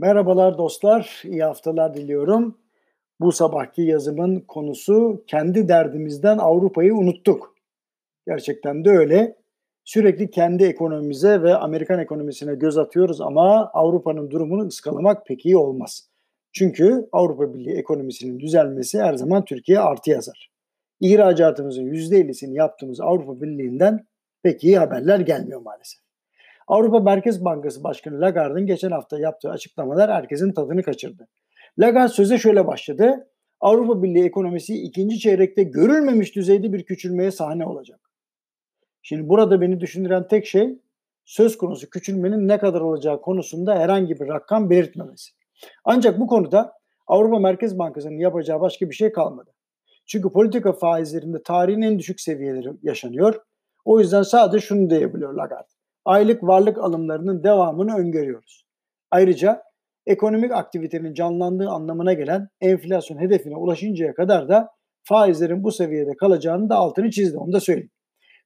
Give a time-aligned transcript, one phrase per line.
[0.00, 2.58] Merhabalar dostlar, iyi haftalar diliyorum.
[3.20, 7.54] Bu sabahki yazımın konusu kendi derdimizden Avrupa'yı unuttuk.
[8.26, 9.36] Gerçekten de öyle.
[9.84, 16.10] Sürekli kendi ekonomimize ve Amerikan ekonomisine göz atıyoruz ama Avrupa'nın durumunu ıskalamak pek iyi olmaz.
[16.52, 20.50] Çünkü Avrupa Birliği ekonomisinin düzelmesi her zaman Türkiye artı yazar.
[21.00, 24.06] İhracatımızın %50'sini yaptığımız Avrupa Birliği'nden
[24.42, 26.09] pek iyi haberler gelmiyor maalesef.
[26.70, 31.28] Avrupa Merkez Bankası Başkanı Lagarde'ın geçen hafta yaptığı açıklamalar herkesin tadını kaçırdı.
[31.78, 33.28] Lagarde söze şöyle başladı.
[33.60, 38.00] Avrupa Birliği ekonomisi ikinci çeyrekte görülmemiş düzeyde bir küçülmeye sahne olacak.
[39.02, 40.78] Şimdi burada beni düşündüren tek şey
[41.24, 45.30] söz konusu küçülmenin ne kadar olacağı konusunda herhangi bir rakam belirtmemesi.
[45.84, 46.72] Ancak bu konuda
[47.06, 49.50] Avrupa Merkez Bankası'nın yapacağı başka bir şey kalmadı.
[50.06, 53.42] Çünkü politika faizlerinde tarihin en düşük seviyeleri yaşanıyor.
[53.84, 58.64] O yüzden sadece şunu diyebiliyor Lagarde aylık varlık alımlarının devamını öngörüyoruz.
[59.10, 59.62] Ayrıca
[60.06, 64.68] ekonomik aktivitenin canlandığı anlamına gelen enflasyon hedefine ulaşıncaya kadar da
[65.02, 67.38] faizlerin bu seviyede kalacağını da altını çizdi.
[67.38, 67.90] Onu da söyleyeyim.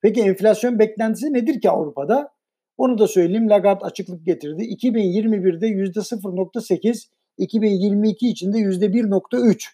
[0.02, 2.30] Peki enflasyon beklentisi nedir ki Avrupa'da?
[2.76, 3.50] Onu da söyleyeyim.
[3.50, 4.62] Lagarde açıklık getirdi.
[4.62, 7.08] 2021'de %0.8,
[7.38, 9.64] 2022 için de %1.3.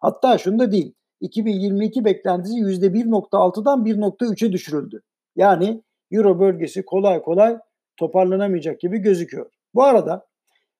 [0.00, 0.94] Hatta şunu da değil.
[1.20, 5.02] 2022 beklentisi %1.6'dan 1.3'e düşürüldü.
[5.36, 5.82] Yani
[6.14, 7.58] Euro bölgesi kolay kolay
[7.96, 9.50] toparlanamayacak gibi gözüküyor.
[9.74, 10.26] Bu arada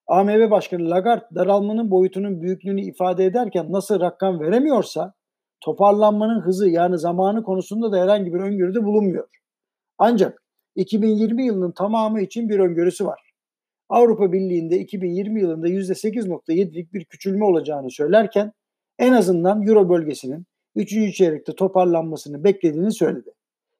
[0.07, 5.13] AMV Başkanı Lagarde daralmanın boyutunun büyüklüğünü ifade ederken nasıl rakam veremiyorsa
[5.61, 9.27] toparlanmanın hızı yani zamanı konusunda da herhangi bir öngörüde bulunmuyor.
[9.97, 10.43] Ancak
[10.75, 13.19] 2020 yılının tamamı için bir öngörüsü var.
[13.89, 18.51] Avrupa Birliği'nde 2020 yılında %8.7'lik bir küçülme olacağını söylerken
[18.99, 21.15] en azından Euro bölgesinin 3.
[21.15, 23.31] çeyrekte toparlanmasını beklediğini söyledi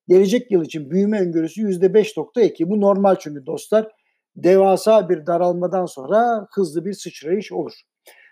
[0.08, 2.70] gelecek yıl için büyüme öngörüsü %5.2.
[2.70, 3.92] Bu normal çünkü dostlar.
[4.36, 7.74] Devasa bir daralmadan sonra hızlı bir sıçrayış olur.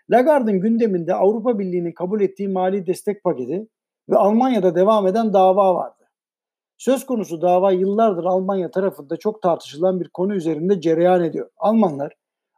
[0.10, 3.68] Lagarde'ın gündeminde Avrupa Birliği'nin kabul ettiği mali destek paketi
[4.10, 6.04] ve Almanya'da devam eden dava vardı.
[6.78, 11.50] Söz konusu dava yıllardır Almanya tarafında çok tartışılan bir konu üzerinde cereyan ediyor.
[11.58, 12.14] Almanlar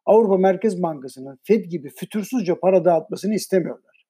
[0.06, 4.06] Avrupa Merkez Bankası'nın Fed gibi fütursuzca para dağıtmasını istemiyorlar.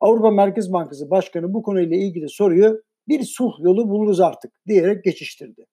[0.00, 5.66] Avrupa Merkez Bankası Başkanı bu konuyla ilgili soruyu bir sulh yolu buluruz artık diyerek geçiştirdi.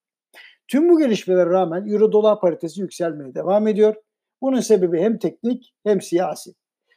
[0.68, 3.96] Tüm bu gelişmelere rağmen euro dolar paritesi yükselmeye devam ediyor.
[4.42, 6.52] Bunun sebebi hem teknik hem siyasi.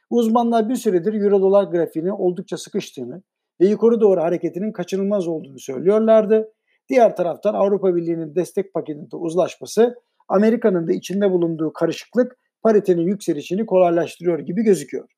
[0.09, 3.23] Uzmanlar bir süredir euro dolar grafiğini oldukça sıkıştığını
[3.61, 6.53] ve yukarı doğru hareketinin kaçınılmaz olduğunu söylüyorlardı.
[6.89, 9.95] Diğer taraftan Avrupa Birliği'nin destek paketinde uzlaşması
[10.27, 15.09] Amerika'nın da içinde bulunduğu karışıklık paritenin yükselişini kolaylaştırıyor gibi gözüküyor.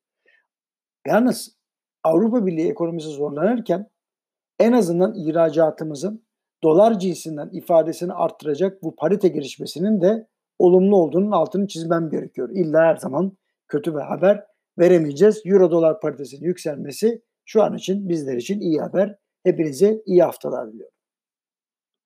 [1.06, 1.58] Yalnız
[2.04, 3.86] Avrupa Birliği ekonomisi zorlanırken
[4.58, 6.24] en azından ihracatımızın
[6.62, 12.50] dolar cinsinden ifadesini arttıracak bu parite gelişmesinin de olumlu olduğunun altını çizmem gerekiyor.
[12.52, 13.36] İlla her zaman
[13.68, 14.44] kötü bir haber
[14.78, 15.42] veremeyeceğiz.
[15.44, 19.16] Euro dolar paritesinin yükselmesi şu an için bizler için iyi haber.
[19.44, 20.97] Hepinize iyi haftalar diliyorum.